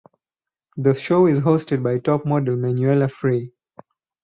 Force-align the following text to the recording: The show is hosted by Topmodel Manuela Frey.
The 0.77 0.95
show 0.95 1.27
is 1.27 1.41
hosted 1.41 1.83
by 1.83 1.99
Topmodel 1.99 2.57
Manuela 2.57 3.07
Frey. 3.07 3.51